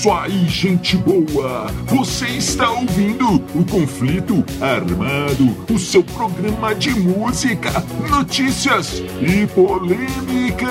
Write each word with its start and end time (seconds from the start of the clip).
isso 0.00 0.10
aí, 0.10 0.48
gente 0.48 0.96
boa! 0.96 1.66
Você 1.88 2.26
está 2.28 2.70
ouvindo 2.70 3.34
o 3.54 3.64
Conflito 3.66 4.42
Armado, 4.58 5.54
o 5.70 5.78
seu 5.78 6.02
programa 6.02 6.74
de 6.74 6.88
música, 6.88 7.84
notícias 8.08 9.02
e 9.20 9.46
polêmicas. 9.48 10.70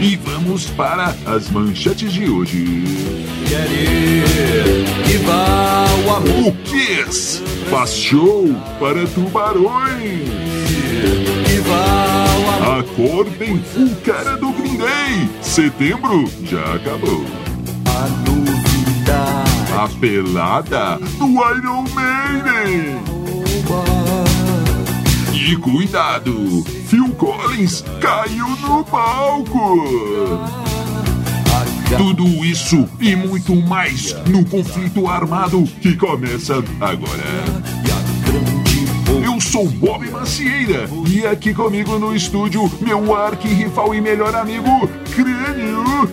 E 0.00 0.16
vamos 0.16 0.66
para 0.70 1.14
as 1.24 1.48
manchetes 1.50 2.12
de 2.12 2.28
hoje. 2.28 2.82
O 6.44 6.52
Kiss 6.64 7.40
faz 7.70 7.94
show 7.94 8.48
para 8.80 9.06
tubarões. 9.06 10.26
Acordem, 12.80 13.62
o 13.76 13.94
cara 14.04 14.36
do 14.36 14.50
Green 14.50 14.78
Day. 14.78 15.28
Setembro 15.40 16.24
já 16.42 16.74
acabou. 16.74 17.47
Novidade. 18.26 19.48
A 19.76 19.88
pelada 19.98 20.98
do 21.18 21.26
Iron 21.26 21.84
Maiden. 21.94 23.02
E 25.32 25.56
cuidado, 25.56 26.64
Phil 26.88 27.08
Collins 27.14 27.84
caiu 28.00 28.48
no 28.48 28.84
palco. 28.84 30.38
Tudo 31.96 32.26
isso 32.44 32.86
e 33.00 33.16
muito 33.16 33.56
mais 33.56 34.14
no 34.26 34.44
conflito 34.44 35.08
armado 35.08 35.64
que 35.80 35.96
começa 35.96 36.62
agora. 36.80 37.22
Eu 39.24 39.40
sou 39.40 39.66
Bob 39.70 40.10
Macieira 40.10 40.88
e 41.08 41.26
aqui 41.26 41.54
comigo 41.54 41.98
no 41.98 42.14
estúdio, 42.14 42.70
meu 42.80 43.16
arqui-rival 43.16 43.94
e 43.94 44.00
melhor 44.00 44.34
amigo, 44.34 44.86
Crânio. 45.14 46.06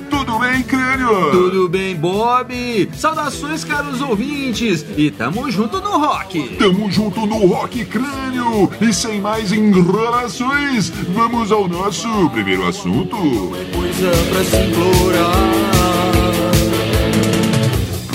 Bem, 0.55 0.63
Crânio? 0.63 1.31
Tudo 1.31 1.67
bem, 1.67 1.93
Bob? 1.97 2.89
Saudações, 2.93 3.65
caros 3.65 3.99
ouvintes! 3.99 4.85
E 4.95 5.11
tamo 5.11 5.51
junto 5.51 5.81
no 5.81 5.97
rock! 5.97 6.55
Tamo 6.57 6.89
junto 6.89 7.25
no 7.25 7.45
Rock 7.45 7.83
Crânio! 7.83 8.71
E 8.79 8.93
sem 8.93 9.19
mais 9.19 9.51
enrolações, 9.51 10.89
vamos 11.13 11.51
ao 11.51 11.67
nosso 11.67 12.29
primeiro 12.29 12.65
assunto. 12.65 13.17
Coisa 13.17 14.11
pra 14.31 14.43
se 14.45 14.55
implorar. 14.63 15.35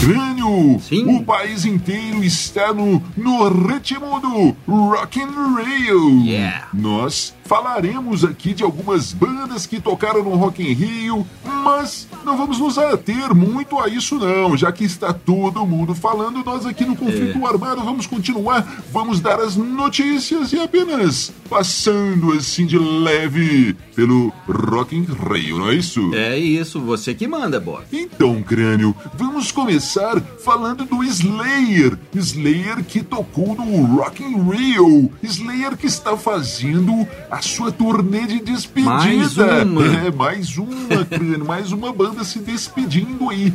Crânio! 0.01 0.81
Sim. 0.81 1.15
O 1.15 1.23
país 1.23 1.67
inteiro 1.67 2.25
está 2.25 2.73
no, 2.73 3.03
no 3.19 3.49
ritmo 3.51 4.19
do 4.19 4.57
Rock 4.67 5.21
and 5.21 5.63
Rio. 5.63 6.25
Yeah. 6.25 6.69
Nós 6.73 7.35
falaremos 7.51 8.25
aqui 8.25 8.55
de 8.55 8.63
algumas 8.63 9.13
bandas 9.13 9.67
que 9.67 9.81
tocaram 9.81 10.23
no 10.23 10.37
Rock 10.37 10.63
in 10.63 10.73
Rio, 10.73 11.27
mas 11.45 12.07
não 12.25 12.37
vamos 12.37 12.61
nos 12.61 12.79
ater 12.79 13.35
muito 13.35 13.77
a 13.81 13.89
isso 13.89 14.21
não, 14.21 14.57
já 14.57 14.71
que 14.71 14.85
está 14.85 15.13
todo 15.13 15.67
mundo 15.67 15.93
falando, 15.93 16.45
nós 16.45 16.65
aqui 16.65 16.85
no 16.85 16.95
Conflito 16.95 17.45
Armado 17.45 17.83
vamos 17.83 18.07
continuar, 18.07 18.85
vamos 18.93 19.19
dar 19.19 19.41
as 19.41 19.57
notícias 19.57 20.53
e 20.53 20.61
apenas 20.61 21.33
passando 21.49 22.31
assim 22.35 22.67
de 22.67 22.79
leve 22.79 23.75
pelo 23.97 24.33
Rock 24.47 24.95
in 24.95 25.03
Rio, 25.03 25.59
não 25.59 25.71
é 25.71 25.75
isso? 25.75 26.15
É 26.15 26.39
isso, 26.39 26.81
você 26.81 27.15
que 27.15 27.27
manda, 27.27 27.59
Bob. 27.59 27.85
Então, 27.93 28.41
crânio, 28.45 28.95
vamos 29.15 29.51
começar 29.51 30.21
falando 30.21 30.85
do 30.85 31.03
Slayer. 31.03 31.99
Slayer 32.15 32.85
que 32.85 33.03
tocou 33.03 33.57
no 33.57 33.97
Rock 33.97 34.23
in 34.23 34.49
Rio. 34.49 35.11
Slayer 35.21 35.77
que 35.77 35.87
está 35.87 36.17
fazendo 36.17 37.07
a 37.29 37.40
sua 37.43 37.71
turnê 37.73 38.27
de 38.27 38.41
despedida. 38.41 38.91
Mais 38.91 39.37
uma. 39.37 39.87
É, 40.07 40.11
mais 40.11 40.57
uma, 40.59 41.05
crânio, 41.09 41.45
mais 41.45 41.73
uma 41.73 41.93
banda 41.93 42.25
se 42.25 42.39
despedindo 42.41 43.29
aí. 43.31 43.53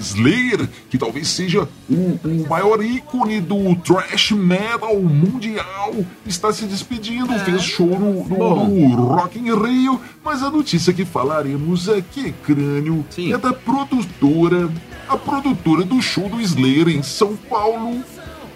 Slayer, 0.00 0.66
que 0.88 0.96
talvez 0.96 1.28
seja 1.28 1.68
o, 1.88 1.94
o 2.24 2.46
maior 2.48 2.82
ícone 2.82 3.38
do 3.40 3.74
thrash 3.76 4.30
metal 4.30 4.98
mundial, 5.00 5.94
está 6.26 6.52
se 6.52 6.64
despedindo. 6.64 7.38
Fez 7.40 7.62
show 7.62 7.86
no, 7.98 8.26
no- 8.26 8.68
no 8.68 9.04
Rock 9.06 9.38
in 9.38 9.52
Rio. 9.54 10.00
Mas 10.24 10.42
a 10.42 10.50
notícia 10.50 10.92
que 10.92 11.04
falaremos 11.04 11.88
aqui, 11.88 12.32
crânio, 12.44 13.04
Sim. 13.10 13.32
é 13.32 13.36
da 13.38 13.52
produtora, 13.52 14.70
a 15.08 15.16
produtora 15.16 15.84
do 15.84 16.00
show 16.00 16.28
do 16.30 16.40
Slayer 16.40 16.88
em 16.88 17.02
São 17.02 17.36
Paulo 17.36 18.02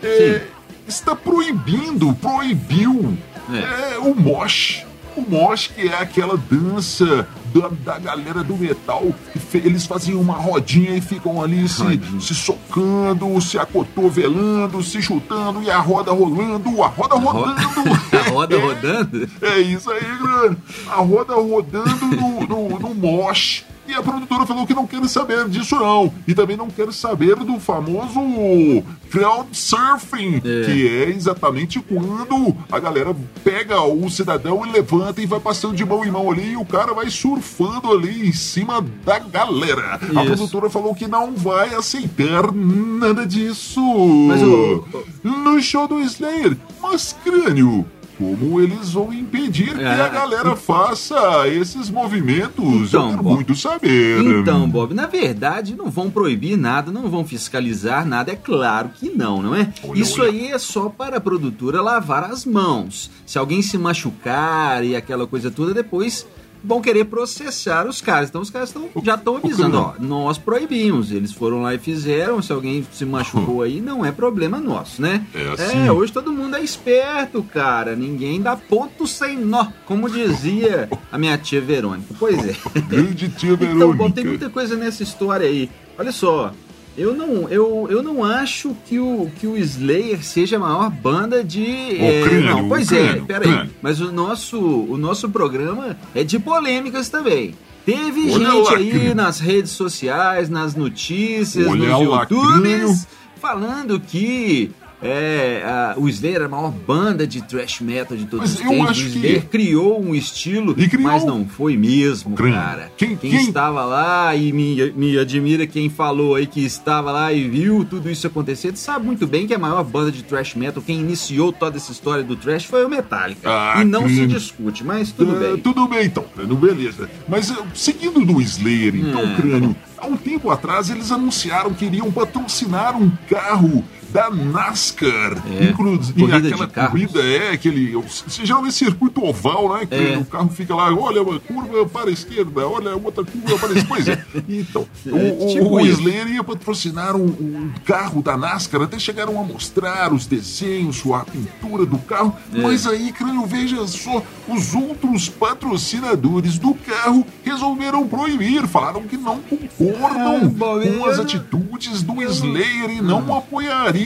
é, 0.02 0.42
está 0.86 1.14
proibindo, 1.16 2.12
proibiu 2.14 3.16
É. 3.52 3.94
é, 3.94 3.98
o 3.98 4.14
mosh. 4.14 4.84
O 5.16 5.20
mosh 5.20 5.68
que 5.68 5.82
é 5.88 5.94
aquela 5.96 6.36
dança 6.36 7.28
da, 7.54 7.68
da 7.68 7.98
galera 8.00 8.42
do 8.42 8.56
metal. 8.56 9.14
Eles 9.52 9.86
faziam 9.86 10.20
uma 10.20 10.34
rodinha 10.34 10.96
e 10.96 11.00
ficam 11.00 11.40
ali 11.40 11.68
se, 11.68 11.84
se 12.20 12.34
socando, 12.34 13.40
se 13.40 13.56
acotovelando, 13.56 14.82
se 14.82 15.00
chutando 15.00 15.62
e 15.62 15.70
a 15.70 15.78
roda 15.78 16.10
rolando, 16.10 16.82
a 16.82 16.88
roda 16.88 17.14
rodando. 17.14 17.54
A 18.26 18.30
roda 18.30 18.58
rodando? 18.60 19.28
É 19.42 19.58
isso 19.60 19.90
aí, 19.90 20.00
grande. 20.00 20.56
A 20.88 20.96
roda 20.96 21.34
rodando 21.34 22.06
no, 22.06 22.40
no, 22.46 22.78
no 22.80 22.94
mosh. 22.94 23.64
E 23.86 23.92
a 23.94 24.02
produtora 24.02 24.46
falou 24.46 24.66
que 24.66 24.74
não 24.74 24.86
quer 24.86 25.06
saber 25.08 25.48
disso, 25.48 25.76
não. 25.76 26.12
E 26.26 26.34
também 26.34 26.56
não 26.56 26.68
quer 26.70 26.92
saber 26.92 27.36
do 27.36 27.60
famoso 27.60 28.82
crowd 29.10 29.48
surfing, 29.52 30.36
É. 30.44 30.64
que 30.64 30.88
é 30.88 31.10
exatamente 31.10 31.78
quando 31.80 32.56
a 32.72 32.78
galera 32.80 33.14
pega 33.44 33.80
o 33.82 34.08
cidadão 34.10 34.64
e 34.66 34.70
levanta 34.72 35.20
e 35.20 35.26
vai 35.26 35.38
passando 35.38 35.76
de 35.76 35.84
mão 35.84 36.04
em 36.04 36.10
mão 36.10 36.30
ali 36.30 36.52
e 36.52 36.56
o 36.56 36.64
cara 36.64 36.92
vai 36.94 37.08
surfando 37.10 37.92
ali 37.92 38.28
em 38.28 38.32
cima 38.32 38.84
da 39.04 39.18
galera. 39.18 40.00
A 40.16 40.24
Isso. 40.24 40.24
produtora 40.26 40.70
falou 40.70 40.94
que 40.94 41.06
não 41.06 41.32
vai 41.34 41.74
aceitar 41.74 42.50
nada 42.52 43.26
disso. 43.26 43.80
Mas 44.26 44.42
o- 44.42 44.84
No 45.22 45.60
show 45.62 45.86
do 45.86 46.00
Slayer, 46.00 46.56
mas 46.82 47.14
crânio. 47.24 47.84
Como 48.18 48.60
eles 48.60 48.92
vão 48.92 49.12
impedir 49.12 49.74
que 49.76 49.82
É. 49.82 50.00
a 50.00 50.08
galera 50.08 50.54
faça 50.56 51.48
esses 51.48 51.90
movimentos? 51.90 52.88
Então, 52.88 53.04
Eu 53.04 53.10
quero 53.10 53.22
Bob. 53.22 53.34
muito 53.34 53.54
saber. 53.56 54.20
Então, 54.22 54.68
Bob, 54.68 54.94
na 54.94 55.06
verdade, 55.06 55.74
não 55.76 55.90
vão 55.90 56.10
proibir 56.10 56.56
nada, 56.56 56.92
não 56.92 57.08
vão 57.10 57.24
fiscalizar 57.24 58.06
nada, 58.06 58.30
é 58.32 58.36
claro 58.36 58.90
que 58.94 59.10
não, 59.10 59.42
não 59.42 59.54
é? 59.54 59.72
Olha, 59.82 60.00
Isso 60.00 60.20
olha. 60.20 60.30
aí 60.30 60.46
é 60.52 60.58
só 60.58 60.88
para 60.88 61.16
a 61.16 61.20
produtora 61.20 61.82
lavar 61.82 62.24
as 62.24 62.44
mãos. 62.44 63.10
Se 63.26 63.38
alguém 63.38 63.62
se 63.62 63.76
machucar 63.76 64.84
e 64.84 64.94
aquela 64.94 65.26
coisa 65.26 65.50
toda, 65.50 65.74
depois 65.74 66.26
vão 66.64 66.80
querer 66.80 67.04
processar 67.04 67.86
os 67.86 68.00
caras. 68.00 68.28
Então 68.30 68.40
os 68.40 68.50
caras 68.50 68.72
tão, 68.72 68.88
já 69.02 69.14
estão 69.14 69.36
avisando, 69.36 69.78
ó, 69.78 69.94
nós 69.98 70.38
proibimos. 70.38 71.12
Eles 71.12 71.32
foram 71.32 71.62
lá 71.62 71.74
e 71.74 71.78
fizeram, 71.78 72.40
se 72.40 72.52
alguém 72.52 72.84
se 72.90 73.04
machucou 73.04 73.62
aí, 73.62 73.80
não 73.80 74.04
é 74.04 74.10
problema 74.10 74.58
nosso, 74.58 75.02
né? 75.02 75.26
É 75.34 75.48
assim. 75.52 75.88
hoje 75.90 76.12
todo 76.12 76.32
mundo 76.32 76.56
é 76.56 76.62
esperto, 76.62 77.42
cara. 77.42 77.94
Ninguém 77.94 78.40
dá 78.40 78.56
ponto 78.56 79.06
sem 79.06 79.36
nó, 79.36 79.66
como 79.84 80.08
dizia 80.08 80.88
a 81.12 81.18
minha 81.18 81.36
tia 81.36 81.60
Verônica. 81.60 82.14
Pois 82.18 82.38
é. 82.48 82.54
Grande 82.88 83.28
tia 83.28 83.52
Então, 83.64 83.66
Verônica. 83.68 83.96
bom, 84.04 84.10
tem 84.10 84.24
muita 84.24 84.48
coisa 84.50 84.74
nessa 84.76 85.02
história 85.02 85.46
aí. 85.46 85.70
Olha 85.98 86.10
só, 86.10 86.52
eu 86.96 87.14
não, 87.14 87.48
eu, 87.48 87.88
eu 87.90 88.02
não 88.02 88.24
acho 88.24 88.74
que 88.86 88.98
o, 88.98 89.30
que 89.38 89.46
o 89.46 89.56
Slayer 89.56 90.24
seja 90.24 90.56
a 90.56 90.60
maior 90.60 90.90
banda 90.90 91.42
de. 91.42 91.64
é, 92.00 92.22
crânio, 92.22 92.50
não, 92.50 92.68
pois 92.68 92.92
é, 92.92 93.04
crânio, 93.08 93.26
peraí. 93.26 93.52
crânio. 93.52 93.70
Mas 93.82 94.00
o 94.00 94.12
nosso, 94.12 94.58
o 94.58 94.96
nosso 94.96 95.28
programa 95.28 95.96
é 96.14 96.22
de 96.22 96.38
polêmicas 96.38 97.08
também. 97.08 97.54
Teve 97.84 98.30
Olha 98.30 98.50
gente 98.50 98.74
aí 98.74 99.14
nas 99.14 99.40
redes 99.40 99.72
sociais, 99.72 100.48
nas 100.48 100.74
notícias, 100.74 101.66
Olha 101.66 101.90
nos. 101.90 102.30
YouTubes, 102.30 103.06
falando 103.40 104.00
que 104.00 104.70
é, 105.04 105.62
a- 105.64 105.94
o 105.98 106.08
Slayer 106.08 106.40
é 106.40 106.44
a 106.46 106.48
maior 106.48 106.70
banda 106.70 107.26
de 107.26 107.42
thrash 107.42 107.80
metal 107.80 108.16
de 108.16 108.24
todos 108.24 108.50
Mas 108.50 108.60
os 108.60 108.66
tempos. 108.68 108.90
o 108.90 108.92
que- 108.94 109.08
Slayer 109.18 109.44
criou 109.46 110.02
um 110.02 110.14
estilo, 110.14 110.74
criou- 110.74 111.02
mas 111.02 111.24
não 111.24 111.46
foi 111.46 111.76
mesmo, 111.76 112.34
Crânio. 112.34 112.54
cara. 112.58 112.90
Quem- 112.96 113.14
quem, 113.16 113.30
quem- 113.30 113.42
estava 113.44 113.84
lá 113.84 114.34
e 114.34 114.52
me, 114.52 114.92
me 114.92 115.18
admira 115.18 115.66
quem 115.66 115.90
falou 115.90 116.34
aí 116.36 116.46
que 116.46 116.64
estava 116.64 117.12
lá 117.12 117.32
e 117.32 117.48
viu 117.48 117.84
tudo 117.84 118.10
isso 118.10 118.26
acontecer, 118.26 118.74
sabe 118.76 119.04
muito 119.04 119.26
bem 119.26 119.46
que 119.46 119.52
a 119.54 119.58
maior 119.58 119.84
banda 119.84 120.10
de 120.10 120.22
thrash 120.22 120.54
metal, 120.54 120.82
quem 120.84 120.98
iniciou 121.00 121.52
toda 121.52 121.76
essa 121.76 121.92
história 121.92 122.24
do 122.24 122.34
thrash 122.34 122.64
foi 122.64 122.84
o 122.84 122.88
Metallica. 122.88 123.42
Ah, 123.48 123.82
e 123.82 123.84
não 123.84 124.08
se 124.08 124.14
crânio. 124.16 124.28
discute, 124.38 124.82
mas 124.82 125.12
tudo 125.12 125.36
Ah, 125.36 125.38
bem. 125.38 125.56
Tudo 125.58 125.86
bem, 125.86 126.06
então, 126.06 126.24
crânio, 126.34 126.56
beleza. 126.56 127.10
Mas 127.28 127.50
eh, 127.50 127.54
seguindo 127.74 128.24
do 128.24 128.40
Slayer, 128.40 128.94
então, 128.96 129.20
É. 129.20 129.34
crânio, 129.36 129.76
há 129.98 130.06
um 130.06 130.16
tempo 130.16 130.50
atrás 130.50 130.88
eles 130.88 131.12
anunciaram 131.12 131.74
que 131.74 131.84
iriam 131.84 132.10
patrocinar 132.10 132.96
um 132.96 133.10
carro 133.28 133.84
da 134.14 134.30
NASCAR. 134.30 135.42
É, 135.60 135.64
Inclusive, 135.70 136.20
corrida 136.20 136.48
aquela 136.48 136.66
corrida 136.68 137.20
é 137.20 137.50
aquele. 137.50 138.00
Geralmente 138.28 138.74
circuito 138.74 139.24
oval, 139.24 139.74
né? 139.74 139.86
Que 139.86 139.94
É. 140.14 140.16
o 140.18 140.24
carro 140.24 140.48
fica 140.50 140.72
lá, 140.72 140.94
olha 140.94 141.20
uma 141.20 141.40
curva 141.40 141.84
para 141.84 142.08
a 142.10 142.12
esquerda, 142.12 142.66
olha 142.68 142.94
outra 142.94 143.24
curva 143.24 143.58
para 143.58 143.68
a 143.70 143.72
esquerda. 143.72 143.84
Pois 143.88 144.08
é. 144.08 144.24
Então, 144.48 144.86
o, 145.06 145.44
o- 145.44 145.46
tipo 145.48 145.68
o 145.68 145.80
isso. 145.80 145.98
Slayer 146.00 146.28
ia 146.28 146.44
patrocinar 146.44 147.16
um, 147.16 147.24
um 147.26 147.72
carro 147.84 148.22
da 148.22 148.36
NASCAR, 148.36 148.82
até 148.82 148.98
chegaram 149.00 149.40
a 149.40 149.42
mostrar 149.42 150.12
os 150.12 150.26
desenhos, 150.26 151.02
a 151.12 151.24
pintura 151.24 151.84
do 151.84 151.98
carro. 151.98 152.36
É. 152.54 152.60
Mas 152.62 152.86
aí, 152.86 153.10
crânio, 153.10 153.44
veja 153.46 153.84
só, 153.88 154.22
os 154.46 154.74
outros 154.74 155.28
patrocinadores 155.28 156.56
do 156.58 156.72
carro 156.74 157.26
resolveram 157.42 158.06
proibir, 158.06 158.66
falaram 158.68 159.02
que 159.02 159.16
não 159.16 159.40
concordam 159.40 160.36
Ah, 160.54 160.98
com 160.98 161.04
as 161.06 161.18
atitudes 161.18 162.02
do 162.02 162.22
Slayer 162.22 162.90
e 162.90 163.00
não 163.02 163.36
apoiariam 163.36 164.03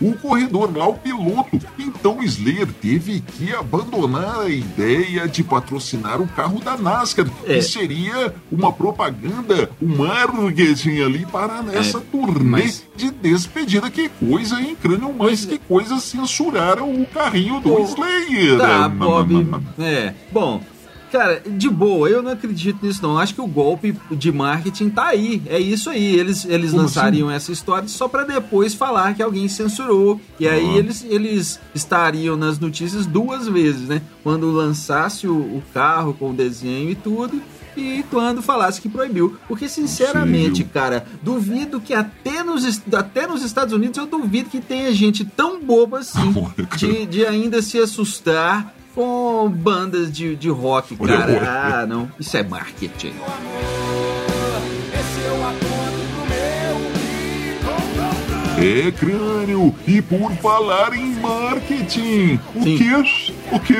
o 0.00 0.14
corredor 0.20 0.70
lá, 0.76 0.88
o 0.88 0.94
piloto. 0.94 1.58
Então 1.78 2.18
o 2.18 2.24
Slayer 2.24 2.66
teve 2.80 3.20
que 3.20 3.52
abandonar 3.54 4.40
a 4.40 4.48
ideia 4.48 5.26
de 5.28 5.42
patrocinar 5.44 6.20
o 6.20 6.28
carro 6.28 6.60
da 6.60 6.76
NASCAR, 6.76 7.26
É. 7.46 7.54
que 7.54 7.62
seria 7.62 8.34
uma 8.50 8.72
propaganda, 8.72 9.70
um 9.80 9.96
marketing 9.96 11.00
ali 11.02 11.26
para 11.26 11.64
essa 11.72 12.00
turnê 12.00 12.38
É, 12.60 12.62
mas- 12.64 12.84
de 12.96 13.10
despedida. 13.10 13.90
Que 13.90 14.08
coisa, 14.08 14.60
hein, 14.60 14.76
crânio? 14.80 15.14
Mas 15.16 15.44
que 15.44 15.58
coisa 15.58 15.98
censuraram 16.00 16.90
o 16.90 17.06
carrinho 17.06 17.60
do 17.60 17.78
Slayer. 17.80 18.58
Tá, 18.58 18.88
Bob. 18.88 19.46
É, 19.78 20.14
bom. 20.32 20.60
Cara, 21.10 21.42
de 21.46 21.68
boa, 21.70 22.08
eu 22.08 22.22
não 22.22 22.32
acredito 22.32 22.84
nisso 22.84 23.02
não. 23.02 23.18
Acho 23.18 23.34
que 23.34 23.40
o 23.40 23.46
golpe 23.46 23.96
de 24.10 24.30
marketing 24.30 24.90
tá 24.90 25.06
aí. 25.06 25.42
É 25.46 25.58
isso 25.58 25.88
aí. 25.90 26.16
Eles, 26.16 26.44
eles 26.44 26.70
Como 26.70 26.82
lançariam 26.82 27.30
essa 27.30 27.50
história 27.50 27.88
só 27.88 28.06
pra 28.08 28.24
depois 28.24 28.74
falar 28.74 29.14
que 29.14 29.22
alguém 29.22 29.48
censurou. 29.48 30.20
E 30.38 30.46
aí 30.46 30.68
Ah. 30.74 30.78
eles, 30.78 31.04
eles 31.08 31.60
estariam 31.74 32.36
nas 32.36 32.58
notícias 32.58 33.06
duas 33.06 33.48
vezes, 33.48 33.88
né? 33.88 34.02
Quando 34.22 34.50
lançasse 34.50 35.26
o, 35.26 35.34
o 35.36 35.62
carro 35.72 36.14
com 36.14 36.30
o 36.30 36.34
desenho 36.34 36.90
e 36.90 36.94
tudo. 36.94 37.40
E 37.76 38.04
quando 38.10 38.42
falasse 38.42 38.80
que 38.80 38.88
proibiu. 38.88 39.36
Porque, 39.46 39.68
sinceramente, 39.68 40.48
Possível. 40.64 40.70
cara, 40.74 41.06
duvido 41.22 41.80
que 41.80 41.94
até 41.94 42.42
nos, 42.42 42.82
até 42.92 43.24
nos 43.26 43.42
Estados 43.44 43.72
Unidos 43.72 43.96
eu 43.96 44.06
duvido 44.06 44.50
que 44.50 44.60
tenha 44.60 44.92
gente 44.92 45.24
tão 45.24 45.60
boba 45.62 46.00
assim 46.00 46.32
cara. 46.32 46.76
de, 46.76 47.06
de 47.06 47.24
ainda 47.24 47.62
se 47.62 47.78
assustar 47.78 48.74
com 48.98 49.48
bandas 49.48 50.10
de, 50.10 50.34
de 50.34 50.48
rock, 50.50 50.96
Olha, 50.98 51.18
cara. 51.18 51.82
Ah, 51.82 51.86
não. 51.86 52.10
Isso 52.18 52.36
é 52.36 52.42
marketing. 52.42 53.12
É, 58.60 58.90
crânio. 58.90 59.72
E 59.86 60.02
por 60.02 60.32
falar 60.32 60.92
em 60.92 61.14
marketing, 61.20 62.40
o 62.56 62.62
Sim. 62.64 62.76
quê? 62.76 63.22
O 63.52 63.60
quê? 63.60 63.76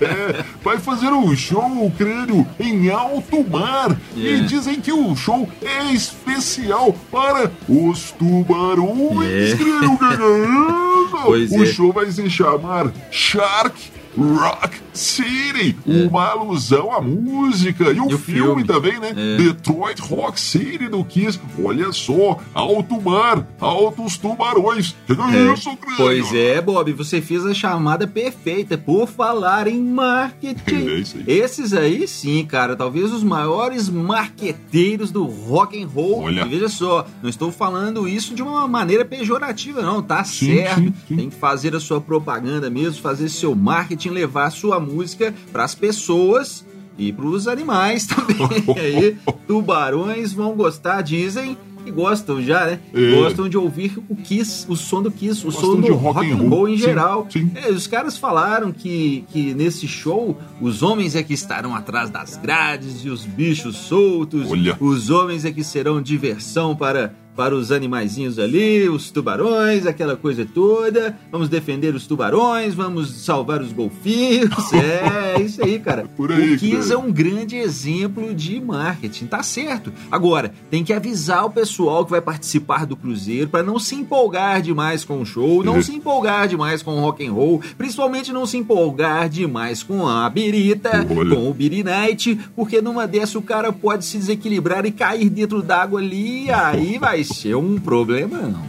É, 0.00 0.44
vai 0.62 0.78
fazer 0.78 1.08
um 1.08 1.34
show, 1.34 1.92
crânio, 1.98 2.46
em 2.60 2.88
alto 2.88 3.44
mar. 3.50 3.96
E 4.14 4.28
É. 4.28 4.36
dizem 4.42 4.80
que 4.80 4.92
o 4.92 5.16
show 5.16 5.48
é 5.60 5.92
especial 5.92 6.94
para 7.10 7.50
os 7.68 8.12
tubarões, 8.12 9.54
É. 9.54 9.56
crânio. 9.56 10.87
Pois 11.24 11.50
o 11.52 11.62
é. 11.62 11.66
show 11.66 11.92
vai 11.92 12.10
se 12.10 12.28
chamar 12.30 12.92
Shark 13.10 13.97
Rock 14.16 14.78
City, 14.92 15.76
uma 15.86 16.26
alusão 16.28 16.92
à 16.92 17.00
música 17.00 17.84
e 17.92 18.00
o, 18.00 18.10
E 18.10 18.14
o 18.14 18.18
filme, 18.18 18.62
filme. 18.62 18.64
também, 18.64 18.98
né? 18.98 19.12
É. 19.16 19.36
Detroit 19.36 20.00
Rock 20.00 20.40
City 20.40 20.88
do 20.88 21.04
Kiss. 21.04 21.38
Olha 21.62 21.92
só, 21.92 22.38
alto 22.52 23.00
mar, 23.00 23.46
altos 23.60 24.16
tubarões. 24.18 24.94
Que 25.06 25.14
que 25.14 25.22
é, 25.22 25.48
É, 25.48 25.52
isso, 25.52 25.76
crânio? 25.76 25.96
Pois 25.96 26.34
é, 26.34 26.60
Bob, 26.60 26.92
você 26.92 27.20
fez 27.20 27.44
a 27.46 27.54
chamada 27.54 28.06
perfeita 28.08 28.76
por 28.76 29.06
falar 29.08 29.68
em 29.68 29.80
marketing. 29.82 30.88
É 30.88 30.94
isso 30.94 31.16
aí. 31.18 31.24
Esses 31.26 31.72
aí 31.72 32.08
sim, 32.08 32.44
cara, 32.44 32.74
talvez 32.74 33.12
os 33.12 33.22
maiores 33.22 33.88
marqueteiros 33.88 35.10
do 35.10 35.24
rock 35.24 35.80
and 35.80 35.86
roll. 35.86 36.22
Olha. 36.24 36.42
E 36.44 36.48
veja 36.48 36.68
só, 36.68 37.06
não 37.22 37.28
estou 37.30 37.50
falando 37.52 38.08
isso 38.08 38.34
de 38.34 38.42
uma 38.42 38.66
maneira 38.66 39.04
pejorativa, 39.04 39.82
não, 39.82 40.02
tá 40.02 40.24
Sim, 40.24 40.56
certo. 40.56 40.80
sim, 40.80 40.94
sim. 41.08 41.16
Tem 41.16 41.30
que 41.30 41.36
fazer 41.36 41.74
a 41.74 41.80
sua 41.80 42.00
propaganda 42.00 42.68
mesmo, 42.70 43.00
fazer 43.00 43.28
seu 43.28 43.54
marketing, 43.54 43.97
levar 44.06 44.44
a 44.48 44.50
sua 44.50 44.78
música 44.78 45.34
para 45.50 45.64
as 45.64 45.74
pessoas. 45.74 46.62
E 46.98 47.12
para 47.12 47.26
os 47.26 47.46
animais 47.46 48.04
também. 48.10 48.64
aí, 48.76 49.16
tubarões 49.46 50.32
vão 50.32 50.54
gostar, 50.56 51.00
dizem 51.00 51.56
que 51.84 51.92
gostam 51.92 52.42
já, 52.42 52.66
né? 52.66 52.80
É. 52.92 53.10
Gostam 53.14 53.48
de 53.48 53.56
ouvir 53.56 53.98
o 54.08 54.16
Kiss, 54.16 54.66
o 54.68 54.76
som 54.76 55.00
do 55.00 55.10
Kiss, 55.10 55.42
o 55.42 55.44
Gostam 55.50 55.70
som 55.76 55.80
de 55.80 55.88
do 55.88 55.94
rock 55.94 56.16
rock 56.18 56.30
and 56.30 56.34
and 56.34 56.38
roll. 56.38 56.48
roll 56.50 56.68
em 56.68 56.76
Sim, 56.76 56.82
geral. 56.82 57.26
sim. 57.30 57.50
É, 57.54 57.70
os 57.70 57.86
caras 57.86 58.18
falaram 58.18 58.72
que, 58.72 59.24
que 59.30 59.54
nesse 59.54 59.86
show 59.88 60.36
os 60.60 60.82
homens 60.82 61.14
é 61.16 61.22
que 61.22 61.32
estarão 61.32 61.74
atrás 61.74 62.10
das 62.10 62.36
grades 62.36 63.04
e 63.04 63.08
os 63.08 63.24
bichos 63.24 63.76
soltos. 63.76 64.50
Olha. 64.50 64.76
Os 64.80 65.08
homens 65.08 65.44
é 65.44 65.52
que 65.52 65.64
serão 65.64 66.02
diversão 66.02 66.74
para, 66.76 67.14
para 67.38 67.54
os 67.54 67.70
animaizinhos 67.70 68.36
ali, 68.36 68.88
os 68.88 69.12
tubarões, 69.12 69.86
aquela 69.86 70.16
coisa 70.16 70.44
toda. 70.44 71.16
Vamos 71.30 71.48
defender 71.48 71.94
os 71.94 72.04
tubarões, 72.04 72.74
vamos 72.74 73.12
salvar 73.12 73.62
os 73.62 73.72
golfinhos. 73.72 74.48
É, 74.88 75.40
isso 75.40 75.62
aí, 75.62 75.78
cara. 75.78 76.06
Por 76.16 76.32
aí, 76.32 76.54
o 76.54 76.58
Kiss 76.58 76.92
é 76.92 76.96
um 76.96 77.12
grande 77.12 77.56
exemplo 77.56 78.34
de 78.34 78.60
marketing, 78.60 79.26
tá 79.26 79.42
certo. 79.42 79.92
Agora, 80.10 80.52
tem 80.70 80.82
que 80.82 80.92
avisar 80.92 81.44
o 81.44 81.50
pessoal 81.50 82.04
que 82.04 82.10
vai 82.10 82.20
participar 82.20 82.86
do 82.86 82.96
cruzeiro 82.96 83.48
para 83.48 83.62
não 83.62 83.78
se 83.78 83.94
empolgar 83.94 84.62
demais 84.62 85.04
com 85.04 85.20
o 85.20 85.26
show, 85.26 85.62
não 85.62 85.82
se 85.82 85.92
empolgar 85.92 86.48
demais 86.48 86.82
com 86.82 86.96
o 86.96 87.00
rock 87.00 87.26
and 87.26 87.32
roll, 87.32 87.60
principalmente 87.76 88.32
não 88.32 88.46
se 88.46 88.56
empolgar 88.56 89.28
demais 89.28 89.82
com 89.82 90.06
a 90.06 90.28
birita, 90.28 91.06
Olha. 91.10 91.34
com 91.36 91.50
o 91.50 91.54
Biri 91.54 91.82
Night, 91.82 92.38
porque 92.56 92.80
numa 92.80 93.06
dessa 93.06 93.38
o 93.38 93.42
cara 93.42 93.72
pode 93.72 94.04
se 94.04 94.18
desequilibrar 94.18 94.86
e 94.86 94.92
cair 94.92 95.28
dentro 95.28 95.62
d'água 95.62 96.00
ali, 96.00 96.46
e 96.46 96.50
aí 96.50 96.98
vai 96.98 97.24
ser 97.34 97.54
um 97.56 97.78
problema 97.78 98.38
não. 98.38 98.66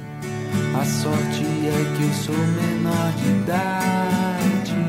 A 0.79 0.85
sorte 0.85 1.43
é 1.43 1.95
que 1.97 2.03
eu 2.03 2.13
sou 2.13 2.35
menor 2.35 3.11
de 3.13 3.29
idade. 3.41 4.79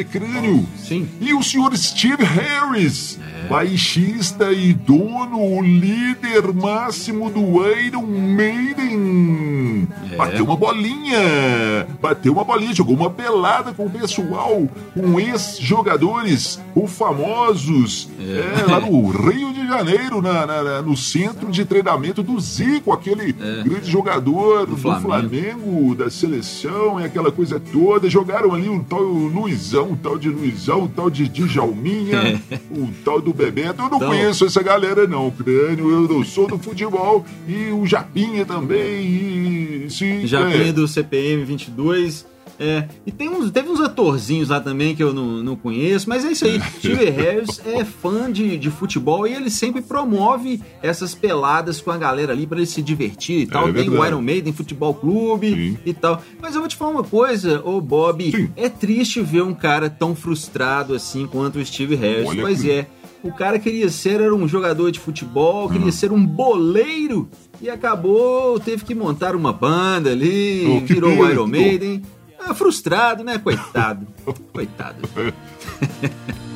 É, 0.00 0.04
crânio. 0.04 0.66
Sim. 0.76 1.08
E 1.20 1.32
o 1.32 1.42
senhor 1.42 1.76
Steve 1.76 2.24
Harris, 2.24 3.18
É. 3.22 3.35
baixista 3.48 4.52
e 4.52 4.72
dono, 4.72 5.38
o 5.40 5.62
líder 5.62 6.52
máximo 6.54 7.30
do 7.30 7.64
Iron 7.78 8.06
Maiden. 8.06 9.88
É. 10.12 10.16
Bateu 10.16 10.44
uma 10.44 10.56
bolinha, 10.56 11.86
bateu 12.00 12.32
uma 12.32 12.44
bolinha, 12.44 12.74
jogou 12.74 12.94
uma 12.96 13.10
pelada 13.10 13.72
com 13.72 13.86
o 13.86 13.90
pessoal, 13.90 14.68
com 14.94 15.20
ex-jogadores, 15.20 16.60
ou 16.74 16.86
famosos, 16.86 18.08
É. 18.18 18.62
é, 18.62 18.70
lá 18.70 18.80
no 18.80 19.08
Rio 19.08 19.52
de 19.52 19.66
Janeiro, 19.66 20.22
na, 20.22 20.46
na- 20.46 20.82
no 20.82 20.96
centro 20.96 21.50
de 21.50 21.64
treinamento 21.64 22.22
do 22.22 22.38
Zico, 22.40 22.92
aquele 22.92 23.32
grande 23.32 23.90
jogador 23.90 24.62
É. 24.62 24.66
Do 24.66 24.72
do, 24.72 24.76
Flamengo. 24.76 25.06
Flamengo, 25.08 25.94
da 25.94 26.10
seleção, 26.10 27.00
e 27.00 27.04
aquela 27.04 27.30
coisa 27.32 27.60
toda. 27.72 28.08
Jogaram 28.08 28.54
ali 28.54 28.68
um 28.68 28.82
tal 28.82 29.00
Luizão, 29.02 29.90
um 29.92 29.96
tal 29.96 30.18
de 30.18 30.28
Luizão, 30.28 30.82
um 30.82 30.88
tal 30.88 31.10
de 31.10 31.28
Djalminha, 31.28 32.40
um 32.70 32.88
tal 33.04 33.20
do 33.20 33.32
Bebeto. 33.36 33.80
Eu 33.82 33.88
não 33.90 33.96
Então- 33.96 34.08
conheço 34.08 34.44
essa 34.46 34.62
galera, 34.62 35.06
não, 35.06 35.30
crânio. 35.30 35.90
Eu 35.90 36.08
não 36.08 36.24
sou 36.24 36.46
do 36.48 36.58
futebol. 36.58 37.24
E 37.46 37.70
o 37.70 37.86
Japinha 37.86 38.44
também. 38.44 39.04
E, 39.04 39.86
sim, 39.90 40.26
Já 40.26 40.40
é. 40.50 40.56
vem 40.56 40.72
do 40.72 40.86
CPM 40.88 41.44
22. 41.44 42.26
É, 42.58 42.88
e 43.04 43.12
tem 43.12 43.28
uns, 43.28 43.50
teve 43.50 43.68
uns 43.68 43.80
atorzinhos 43.82 44.48
lá 44.48 44.58
também 44.58 44.96
que 44.96 45.02
eu 45.02 45.12
não, 45.12 45.42
não 45.42 45.56
conheço, 45.56 46.08
mas 46.08 46.24
é 46.24 46.32
isso 46.32 46.46
aí. 46.46 46.58
Steve 46.78 47.04
Harris 47.10 47.60
é 47.66 47.84
fã 47.84 48.32
de, 48.32 48.56
de 48.56 48.70
futebol 48.70 49.26
e 49.26 49.34
ele 49.34 49.50
sempre 49.50 49.82
promove 49.82 50.62
essas 50.82 51.14
peladas 51.14 51.82
com 51.82 51.90
a 51.90 51.98
galera 51.98 52.32
ali 52.32 52.46
pra 52.46 52.56
ele 52.56 52.66
se 52.66 52.80
divertir 52.80 53.40
e 53.42 53.46
tal. 53.46 53.64
tem 53.64 53.72
o 53.72 53.76
É 53.78 53.82
verdade. 53.82 54.08
Iron 54.08 54.22
Maiden 54.22 54.54
Futebol 54.54 54.94
Clube 54.94 55.50
Sim. 55.50 55.78
e 55.84 55.92
tal. 55.92 56.22
Mas 56.40 56.54
eu 56.54 56.62
vou 56.62 56.68
te 56.68 56.76
falar 56.76 56.92
uma 56.92 57.04
coisa, 57.04 57.60
ô 57.62 57.78
Bob, 57.78 58.30
Sim. 58.30 58.48
é 58.56 58.70
triste 58.70 59.20
ver 59.20 59.42
um 59.42 59.52
cara 59.52 59.90
tão 59.90 60.16
frustrado 60.16 60.94
assim 60.94 61.26
quanto 61.26 61.58
o 61.58 61.66
Steve 61.66 61.94
Harris. 61.94 62.26
Olha 62.26 62.40
pois 62.40 62.62
que- 62.62 62.70
é. 62.70 62.86
O 63.26 63.32
cara 63.32 63.58
queria 63.58 63.88
ser 63.88 64.20
era 64.20 64.32
um 64.32 64.46
jogador 64.46 64.92
de 64.92 65.00
futebol, 65.00 65.68
queria 65.68 65.90
ser 65.90 66.12
um 66.12 66.24
boleiro 66.24 67.28
e 67.60 67.68
acabou, 67.68 68.60
teve 68.60 68.84
que 68.84 68.94
montar 68.94 69.34
uma 69.34 69.52
banda 69.52 70.12
ali, 70.12 70.64
Oh, 70.66 70.86
virou 70.86 71.10
o 71.10 71.28
Iron 71.28 71.48
Maiden. 71.48 72.02
Ah, 72.38 72.54
frustrado, 72.54 73.24
né? 73.24 73.36
Coitado. 73.38 74.06
Coitado. 74.52 74.98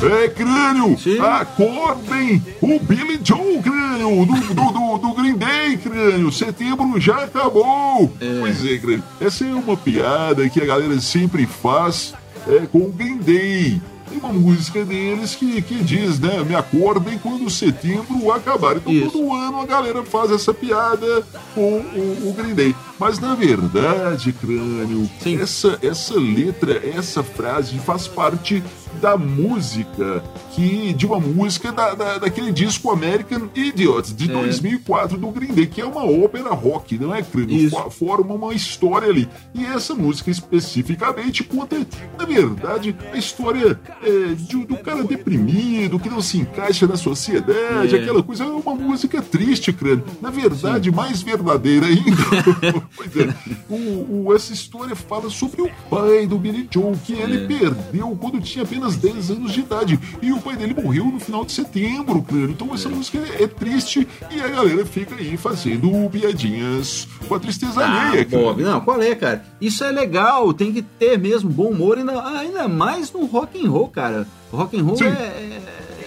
É, 0.00 0.28
crânio! 0.28 0.96
Sim. 0.96 1.18
Acordem! 1.18 2.40
O 2.60 2.78
Billy 2.78 3.18
Joe, 3.22 3.60
crânio! 3.60 4.24
Do, 4.24 4.54
do, 4.54 4.72
do, 4.72 4.98
do 4.98 5.14
Green 5.14 5.34
Day, 5.34 5.76
crânio! 5.76 6.30
Setembro 6.30 7.00
já 7.00 7.24
acabou! 7.24 8.08
Pois 8.40 8.64
é, 8.64 8.78
crânio. 8.78 9.02
Essa 9.20 9.44
é 9.44 9.52
uma 9.52 9.76
piada 9.76 10.48
que 10.48 10.62
a 10.62 10.66
galera 10.66 11.00
sempre 11.00 11.46
faz 11.46 12.14
é, 12.48 12.66
com 12.66 12.78
o 12.78 12.92
Green 12.92 13.18
Day. 13.18 13.80
tem 14.08 14.18
uma 14.18 14.32
música 14.32 14.84
deles 14.84 15.34
que, 15.34 15.60
que 15.60 15.74
diz, 15.76 16.18
né? 16.18 16.42
Me 16.42 16.54
acordem 16.54 17.18
quando 17.18 17.48
setembro 17.50 18.32
acabar. 18.32 18.76
Então 18.76 18.92
Isso. 18.92 19.10
todo 19.10 19.34
ano 19.34 19.60
a 19.60 19.66
galera 19.66 20.02
faz 20.02 20.30
essa 20.30 20.54
piada 20.54 21.22
com 21.54 21.80
o, 21.80 22.28
o 22.28 22.34
Green 22.34 22.54
Day. 22.54 22.74
Mas 22.98 23.18
na 23.18 23.34
verdade, 23.34 24.32
crânio, 24.32 25.08
Sim. 25.20 25.40
essa, 25.40 25.78
essa 25.82 26.18
letra, 26.18 26.80
essa 26.88 27.22
frase 27.22 27.78
faz 27.78 28.08
parte 28.08 28.62
da 29.00 29.16
música 29.16 30.22
que 30.54 30.92
de 30.92 31.06
uma 31.06 31.20
música 31.20 31.70
da, 31.72 31.94
da- 31.94 32.18
daquele 32.18 32.50
disco 32.52 32.90
American 32.90 33.48
Idiot 33.54 34.12
de 34.12 34.26
2004 34.28 35.16
do 35.16 35.28
Green 35.28 35.52
Day 35.54 35.66
que 35.66 35.80
é 35.80 35.84
uma 35.86 36.04
ópera 36.04 36.50
rock 36.50 36.98
não 36.98 37.14
é 37.14 37.22
crânio 37.22 37.70
forma 37.90 38.34
uma 38.34 38.52
história 38.54 39.08
ali. 39.08 39.28
E 39.54 39.64
essa 39.64 39.94
música 39.94 40.30
especificamente 40.30 41.44
conta 41.44 41.76
na 42.18 42.24
verdade 42.24 42.94
a 43.12 43.16
história 43.16 43.78
é, 44.02 44.34
de- 44.34 44.64
do 44.66 44.76
cara 44.78 45.04
deprimido 45.04 45.98
que 45.98 46.08
não 46.10 46.20
se 46.20 46.38
encaixa 46.38 46.86
na 46.86 46.96
sociedade 46.96 47.94
É. 47.94 48.00
aquela 48.02 48.22
coisa 48.22 48.44
é 48.44 48.46
uma 48.48 48.74
música 48.74 49.22
triste 49.22 49.72
crânio. 49.72 50.04
Na 50.20 50.30
verdade 50.30 50.90
mais 50.90 51.22
verdadeira 51.22 51.86
ainda. 51.86 52.08
Pois 52.96 53.16
é. 53.16 53.34
O, 53.68 54.26
o- 54.28 54.34
essa 54.34 54.52
história 54.52 54.94
fala 54.96 55.30
sobre 55.30 55.62
o 55.62 55.70
pai 55.90 56.26
do 56.26 56.38
Billy 56.38 56.68
Joe 56.70 56.96
que 57.04 57.12
ele 57.12 57.46
perdeu 57.46 58.16
quando 58.20 58.40
tinha 58.40 58.64
apenas 58.64 58.77
10 58.96 59.30
anos 59.30 59.52
de 59.52 59.60
idade. 59.60 59.98
E 60.22 60.32
o 60.32 60.38
pai 60.40 60.56
dele 60.56 60.74
morreu 60.80 61.04
no 61.06 61.18
final 61.20 61.44
de 61.44 61.52
setembro, 61.52 62.22
claro. 62.22 62.50
Então 62.50 62.72
essa 62.74 62.88
música 62.88 63.18
é 63.38 63.46
triste 63.46 64.06
e 64.30 64.40
a 64.40 64.48
galera 64.48 64.84
fica 64.86 65.14
aí 65.14 65.36
fazendo 65.36 65.90
piadinhas 66.10 67.06
com 67.26 67.34
a 67.34 67.40
tristeza 67.40 67.80
Ah, 67.84 68.08
alheia, 68.08 68.24
cara. 68.24 68.42
Bob, 68.42 68.62
não, 68.62 68.80
qual 68.80 69.00
é, 69.02 69.14
cara? 69.14 69.44
Isso 69.60 69.82
é 69.84 69.90
legal, 69.90 70.52
tem 70.54 70.72
que 70.72 70.82
ter 70.82 71.18
mesmo 71.18 71.50
bom 71.50 71.70
humor, 71.70 71.98
ainda, 71.98 72.22
ainda 72.38 72.68
mais 72.68 73.12
no 73.12 73.24
rock 73.26 73.64
and 73.64 73.70
roll, 73.70 73.88
cara. 73.88 74.26
O 74.52 74.56
rock 74.56 74.78
and 74.78 74.82
roll 74.84 74.96
Sim. 74.96 75.04
é, 75.04 75.60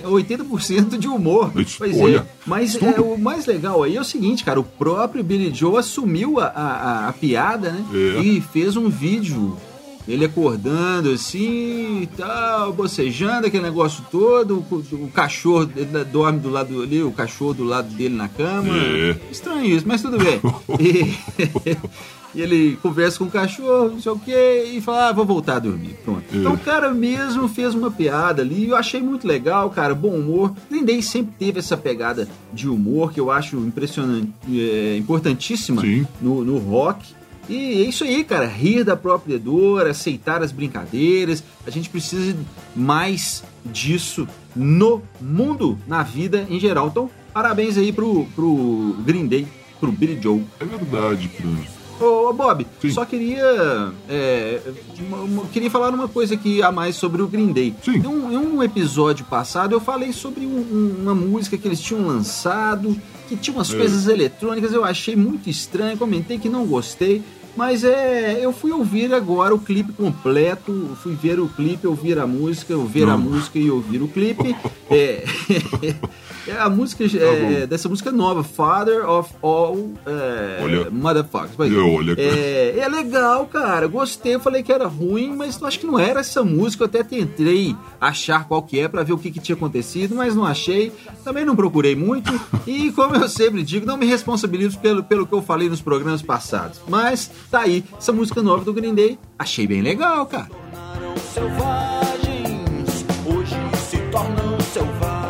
é 0.03 0.07
80% 0.07 0.97
de 0.97 1.07
humor. 1.07 1.51
Isso, 1.55 1.77
pois 1.77 1.99
olha, 1.99 2.17
é. 2.17 2.25
Mas 2.45 2.73
tudo. 2.73 2.85
é, 2.95 2.99
o 2.99 3.17
mais 3.17 3.45
legal 3.45 3.83
aí 3.83 3.95
é 3.95 4.01
o 4.01 4.05
seguinte, 4.05 4.43
cara, 4.43 4.59
o 4.59 4.63
próprio 4.63 5.23
Billy 5.23 5.53
Joe 5.53 5.77
assumiu 5.77 6.39
a, 6.39 6.45
a, 6.45 6.61
a- 7.05 7.07
a 7.09 7.13
piada, 7.13 7.71
né? 7.71 7.85
É. 7.93 8.19
E 8.21 8.41
fez 8.41 8.75
um 8.75 8.89
vídeo. 8.89 9.55
Ele 10.07 10.25
acordando 10.25 11.11
assim 11.11 12.01
e 12.01 12.07
tal, 12.17 12.73
bocejando, 12.73 13.47
aquele 13.47 13.63
negócio 13.63 14.03
todo, 14.11 14.65
o, 14.69 14.75
o 14.95 15.11
cachorro 15.13 15.69
ele 15.75 16.03
dorme 16.05 16.39
do 16.39 16.49
lado 16.49 16.81
ali, 16.81 17.01
o 17.03 17.11
cachorro 17.11 17.53
do 17.53 17.63
lado 17.63 17.89
dele 17.93 18.15
na 18.15 18.27
cama. 18.27 18.75
É. 18.75 19.15
Estranho 19.31 19.65
isso, 19.65 19.87
mas 19.87 20.01
tudo 20.01 20.17
bem. 20.17 20.41
E, 20.79 21.15
e 22.33 22.41
ele 22.41 22.77
conversa 22.81 23.19
com 23.19 23.25
o 23.25 23.31
cachorro, 23.31 23.89
não 23.89 24.01
sei 24.01 24.11
o 24.11 24.19
quê, 24.19 24.71
e 24.73 24.81
fala, 24.81 25.09
ah, 25.09 25.11
vou 25.11 25.25
voltar 25.25 25.57
a 25.57 25.59
dormir. 25.59 25.95
Pronto. 26.03 26.23
É. 26.33 26.37
Então 26.37 26.53
o 26.53 26.57
cara 26.57 26.93
mesmo 26.93 27.47
fez 27.47 27.75
uma 27.75 27.91
piada 27.91 28.41
ali, 28.41 28.69
eu 28.69 28.75
achei 28.75 29.01
muito 29.01 29.27
legal, 29.27 29.69
cara, 29.69 29.93
bom 29.93 30.15
humor. 30.15 30.53
Day 30.83 31.01
sempre 31.01 31.33
teve 31.37 31.59
essa 31.59 31.77
pegada 31.77 32.27
de 32.51 32.67
humor 32.67 33.11
que 33.11 33.19
eu 33.19 33.29
acho 33.29 33.57
impressionante, 33.57 34.31
é, 34.51 34.97
importantíssima 34.97 35.81
Sim. 35.81 36.07
no, 36.21 36.43
no 36.43 36.57
rock. 36.57 37.20
E 37.49 37.81
é 37.83 37.85
isso 37.87 38.03
aí, 38.03 38.23
cara. 38.23 38.45
Rir 38.47 38.83
da 38.83 38.95
própria 38.95 39.37
dor, 39.37 39.87
aceitar 39.87 40.41
as 40.41 40.51
brincadeiras. 40.51 41.43
A 41.65 41.69
gente 41.69 41.89
precisa 41.89 42.35
mais 42.75 43.43
disso 43.65 44.27
no 44.55 45.01
mundo, 45.19 45.77
na 45.87 46.03
vida 46.03 46.45
em 46.49 46.59
geral. 46.59 46.87
Então, 46.87 47.09
parabéns 47.33 47.77
aí 47.77 47.91
pro, 47.91 48.25
pro 48.35 48.95
Green 49.05 49.27
Day, 49.27 49.47
pro 49.79 49.91
Billy 49.91 50.19
Joe. 50.21 50.43
É 50.59 50.65
verdade, 50.65 51.27
crânio. 51.29 51.65
Ô, 51.99 52.33
Bob, 52.33 52.65
Sim. 52.81 52.89
só 52.89 53.05
queria 53.05 53.91
é, 54.09 54.59
uma- 55.07 55.17
uma- 55.21 55.45
queria 55.45 55.69
falar 55.69 55.93
uma 55.93 56.07
coisa 56.07 56.33
aqui 56.33 56.63
a 56.63 56.71
mais 56.71 56.95
sobre 56.95 57.21
o 57.21 57.27
Green 57.27 57.51
Day. 57.53 57.75
Sim. 57.83 57.97
Em 57.97 58.07
um, 58.07 58.31
em 58.31 58.37
um 58.37 58.63
episódio 58.63 59.23
passado 59.25 59.73
eu 59.75 59.79
falei 59.79 60.11
sobre 60.11 60.43
um- 60.43 60.95
uma 60.99 61.13
música 61.13 61.55
que 61.59 61.67
eles 61.67 61.79
tinham 61.79 62.07
lançado, 62.07 62.99
que 63.35 63.41
tinha 63.43 63.55
umas 63.55 63.73
É. 63.73 63.77
coisas 63.77 64.07
eletrônicas, 64.07 64.73
eu 64.73 64.83
achei 64.83 65.15
muito 65.15 65.49
estranho, 65.49 65.97
comentei 65.97 66.37
que 66.37 66.49
não 66.49 66.65
gostei. 66.65 67.21
Mas 67.55 67.83
é, 67.83 68.39
eu 68.41 68.53
fui 68.53 68.71
ouvir 68.71 69.13
agora 69.13 69.53
o 69.53 69.59
clipe 69.59 69.91
completo, 69.91 70.97
fui 71.03 71.15
ver 71.15 71.37
o 71.37 71.49
clipe, 71.49 71.85
ouvir 71.85 72.17
a 72.17 72.25
música, 72.25 72.75
ouvir 72.77 73.03
a 73.03 73.07
Não. 73.07 73.17
música 73.19 73.59
e 73.59 73.69
ouvir 73.69 74.01
o 74.01 74.07
clipe. 74.07 74.55
é 74.89 75.25
a 76.59 76.69
música 76.69 77.07
Tá 77.07 77.25
é, 77.25 77.67
dessa 77.67 77.89
música 77.89 78.11
nova, 78.11 78.43
Father 78.43 79.07
of 79.09 79.33
All 79.41 79.91
é, 80.05 80.63
Olha. 80.63 80.89
Motherfuckers. 80.89 81.53
Pois 81.55 81.71
é. 81.73 81.77
Olha. 81.77 82.15
É, 82.17 82.79
é 82.79 82.87
legal, 82.87 83.45
cara. 83.47 83.87
Gostei. 83.87 84.35
Eu 84.35 84.39
falei 84.39 84.63
que 84.63 84.71
era 84.71 84.87
ruim, 84.87 85.35
mas 85.35 85.61
acho 85.61 85.79
que 85.79 85.85
não 85.85 85.99
era 85.99 86.19
essa 86.21 86.43
música. 86.43 86.83
Eu 86.83 86.87
até 86.87 87.03
tentei 87.03 87.75
achar 87.99 88.47
qual 88.47 88.61
que 88.63 88.79
é 88.79 88.87
pra 88.87 89.03
ver 89.03 89.13
o 89.13 89.17
que, 89.17 89.31
que 89.31 89.39
tinha 89.39 89.55
acontecido, 89.55 90.15
mas 90.15 90.35
não 90.35 90.45
achei. 90.45 90.91
Também 91.23 91.45
não 91.45 91.55
procurei 91.55 91.95
muito. 91.95 92.31
E 92.65 92.91
como 92.91 93.15
eu 93.15 93.27
sempre 93.27 93.63
digo, 93.63 93.85
não 93.85 93.97
me 93.97 94.05
responsabilizo 94.05 94.79
pelo, 94.79 95.03
pelo 95.03 95.25
que 95.25 95.33
eu 95.33 95.41
falei 95.41 95.69
nos 95.69 95.81
programas 95.81 96.21
passados. 96.21 96.79
Mas 96.87 97.29
tá 97.49 97.61
aí, 97.61 97.83
essa 97.97 98.11
música 98.11 98.41
nova 98.41 98.63
do 98.63 98.73
Green 98.73 98.93
Day. 98.93 99.17
Achei 99.37 99.65
bem 99.67 99.81
legal, 99.81 100.25
cara. 100.25 100.49
tornaram 100.71 101.17
selvagens, 101.33 103.05
hoje 103.25 103.55
se 103.89 103.97
tornam 104.11 104.59
selvagens, 104.59 105.20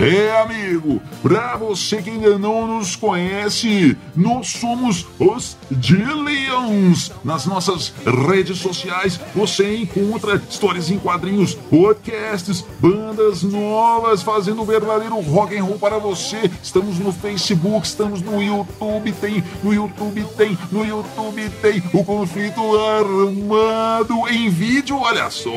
É, 0.00 0.40
amigo, 0.40 1.02
pra 1.20 1.56
você 1.56 2.00
que 2.00 2.08
ainda 2.08 2.38
não 2.38 2.68
nos 2.68 2.94
conhece, 2.94 3.96
nós 4.14 4.46
somos 4.46 5.04
os 5.18 5.56
Dillions. 5.68 7.10
Nas 7.24 7.46
nossas 7.46 7.92
redes 8.28 8.58
sociais 8.58 9.18
você 9.34 9.76
encontra 9.76 10.40
histórias 10.48 10.88
em 10.88 11.00
quadrinhos, 11.00 11.54
podcasts, 11.54 12.64
bandas 12.78 13.42
novas 13.42 14.22
fazendo 14.22 14.62
o 14.62 14.64
verdadeiro 14.64 15.18
rock 15.18 15.58
and 15.58 15.64
roll 15.64 15.80
para 15.80 15.98
você. 15.98 16.48
Estamos 16.62 17.00
no 17.00 17.12
Facebook, 17.12 17.84
estamos 17.84 18.22
no 18.22 18.40
YouTube, 18.40 19.10
tem, 19.20 19.42
no 19.64 19.74
YouTube 19.74 20.24
tem, 20.36 20.56
no 20.70 20.86
YouTube 20.86 21.50
tem 21.60 21.82
o 21.92 22.04
conflito 22.04 22.60
armado 22.78 24.28
em 24.28 24.48
vídeo, 24.48 24.96
olha 24.96 25.28
só. 25.28 25.50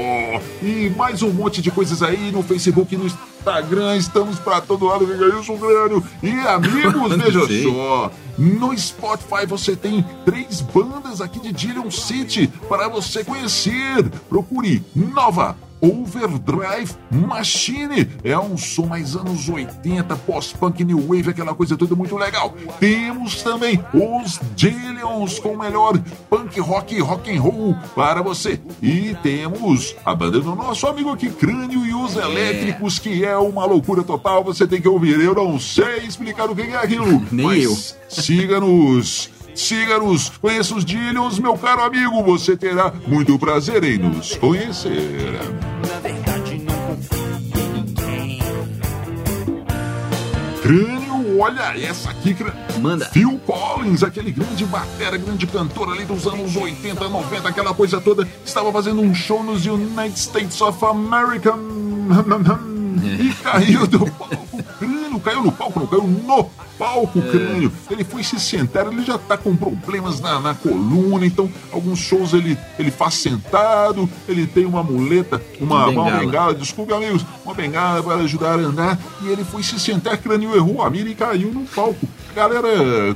E 0.63 0.91
mais 0.97 1.21
um 1.21 1.29
monte 1.29 1.61
de 1.61 1.69
coisas 1.69 2.01
aí 2.01 2.31
no 2.31 2.41
Facebook, 2.41 2.97
no 2.97 3.05
Instagram, 3.05 3.31
estamos 3.97 4.39
pra 4.39 4.61
todo 4.61 4.85
lado, 4.85 5.05
liga 5.05 5.39
isso, 5.39 5.57
crânio. 5.57 6.03
E 6.21 6.29
amigos, 6.47 7.15
veja 7.17 7.63
só, 7.63 8.11
no 8.37 8.77
Spotify 8.77 9.45
você 9.47 9.75
tem 9.75 10.05
três 10.25 10.61
bandas 10.61 11.21
aqui 11.21 11.39
de 11.39 11.51
Dillion 11.51 11.89
City 11.91 12.47
para 12.67 12.87
você 12.87 13.23
conhecer. 13.23 14.09
Procure 14.29 14.83
Nova 14.95 15.55
Overdrive 15.81 16.95
Machine. 17.09 18.07
É 18.23 18.37
um 18.37 18.57
som 18.57 18.85
mais 18.85 19.15
anos 19.15 19.49
80, 19.49 20.15
pós-punk, 20.17 20.83
new 20.83 21.01
wave, 21.01 21.31
aquela 21.31 21.55
coisa 21.55 21.75
toda 21.75 21.95
muito 21.95 22.15
legal. 22.15 22.53
Temos 22.79 23.41
também 23.41 23.83
os 23.93 24.39
Dillions 24.55 25.39
com 25.39 25.49
o 25.49 25.57
melhor 25.57 25.97
punk 26.29 26.59
rock 26.59 26.99
rock 26.99 27.35
and 27.35 27.41
roll 27.41 27.75
para 27.95 28.21
você. 28.21 28.59
E 28.81 29.15
temos 29.23 29.95
a 30.05 30.15
banda 30.15 30.39
do 30.39 30.55
nosso 30.55 30.85
amigo 30.87 31.09
aqui, 31.09 31.29
Crânio 31.29 31.85
e 31.85 31.93
os 31.93 32.15
Elétricos, 32.15 32.99
que 32.99 33.25
é 33.25 33.35
uma 33.37 33.65
loucura 33.65 34.03
total. 34.03 34.43
Você 34.43 34.67
tem 34.67 34.81
que 34.81 34.87
ouvir. 34.87 35.19
Eu 35.19 35.33
não 35.33 35.59
sei 35.59 36.05
explicar 36.05 36.49
o 36.49 36.55
que 36.55 36.61
é 36.61 36.75
aquilo. 36.75 37.25
Nem 37.31 37.63
eu. 37.63 37.75
Siga-nos. 38.07 39.29
Siga-nos, 39.53 40.29
conheça 40.29 40.75
os 40.75 40.85
Dillions, 40.85 41.37
meu 41.37 41.57
caro 41.57 41.81
amigo. 41.81 42.23
Você 42.23 42.55
terá 42.55 42.93
muito 43.07 43.37
prazer 43.37 43.83
em 43.83 43.97
nos 43.97 44.35
conhecer. 44.37 45.70
Crânio, 50.71 51.37
olha 51.37 51.77
essa 51.77 52.09
aqui, 52.11 52.33
crânio. 52.33 52.55
Manda. 52.79 53.03
Phil 53.07 53.37
Collins, 53.45 54.03
aquele 54.03 54.31
grande 54.31 54.63
batera, 54.63 55.17
grande 55.17 55.45
cantor 55.45 55.91
ali 55.91 56.05
dos 56.05 56.25
anos 56.25 56.55
80, 56.55 57.09
90, 57.09 57.49
aquela 57.49 57.73
coisa 57.73 57.99
toda, 57.99 58.25
estava 58.45 58.71
fazendo 58.71 59.01
um 59.01 59.13
show 59.13 59.43
nos 59.43 59.65
United 59.65 60.17
States 60.17 60.61
of 60.61 60.83
America. 60.85 61.53
E 63.01 63.33
caiu 63.41 63.87
do 63.87 63.99
palco, 64.11 64.63
crânio, 64.77 65.19
caiu 65.21 65.43
no 65.43 65.51
palco, 65.51 65.79
não 65.79 65.87
caiu 65.87 66.03
no 66.03 66.43
palco, 66.81 67.21
crânio. 67.21 67.71
Ele 67.91 68.03
foi 68.03 68.23
se 68.23 68.39
sentar, 68.39 68.87
ele 68.87 69.03
já 69.03 69.15
tá 69.15 69.37
com 69.37 69.55
problemas 69.55 70.19
na, 70.19 70.39
na 70.39 70.55
coluna, 70.55 71.23
então 71.23 71.47
alguns 71.71 71.99
shows 71.99 72.33
ele, 72.33 72.57
ele 72.79 72.89
faz 72.89 73.13
sentado, 73.13 74.09
ele 74.27 74.47
tem 74.47 74.65
uma 74.65 74.81
muleta, 74.81 75.39
uma, 75.59 75.85
uma 75.85 76.05
Bengala. 76.05 76.19
bengala, 76.19 76.55
desculpe 76.55 76.91
amigos, 76.91 77.23
uma 77.45 77.53
bengala 77.53 78.01
para 78.01 78.15
ajudar 78.15 78.53
a 78.57 78.63
andar, 78.63 78.99
e 79.21 79.27
ele 79.27 79.43
foi 79.43 79.61
se 79.61 79.79
sentar, 79.79 80.17
crânio 80.17 80.55
errou 80.55 80.81
a 80.81 80.89
mira 80.89 81.07
e 81.07 81.13
caiu 81.13 81.53
no 81.53 81.65
palco. 81.65 82.07
A 82.31 82.33
galera 82.33 82.69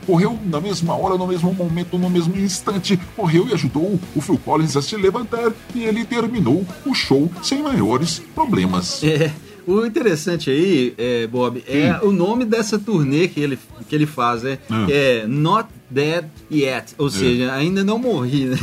correu 0.05 0.37
na 0.45 0.61
mesma 0.61 0.93
hora, 0.93 1.17
no 1.17 1.25
mesmo 1.25 1.51
momento, 1.51 1.97
no 1.97 2.09
mesmo 2.09 2.37
instante, 2.37 2.99
correu 3.15 3.47
e 3.47 3.53
ajudou 3.53 3.99
o 4.15 4.21
Phil 4.21 4.37
Collins 4.37 4.77
a 4.77 4.81
se 4.81 4.95
levantar, 4.95 5.51
e 5.73 5.83
ele 5.83 6.05
terminou 6.05 6.63
o 6.85 6.93
show 6.93 7.31
sem 7.41 7.63
maiores 7.63 8.21
problemas. 8.35 9.03
É, 9.03 9.31
o 9.67 9.85
interessante 9.85 10.49
aí, 10.49 10.93
é, 10.97 11.27
Bob, 11.27 11.63
é 11.67 11.99
o 12.01 12.11
nome 12.11 12.45
dessa 12.45 12.77
turnê 12.77 13.27
que 13.27 13.39
ele, 13.39 13.57
que 13.87 13.95
ele 13.95 14.05
faz, 14.05 14.43
né? 14.43 14.59
Ah. 14.69 14.85
É 14.89 15.25
Not 15.27 15.69
dead 15.89 16.25
yet. 16.51 16.93
Ou 16.97 17.09
seja, 17.09 17.53
ainda 17.53 17.83
não 17.83 17.97
morri, 17.97 18.45
né? 18.45 18.57